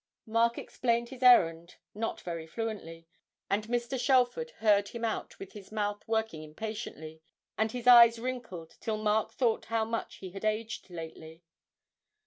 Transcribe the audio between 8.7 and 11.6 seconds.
till Mark thought how much he had aged lately.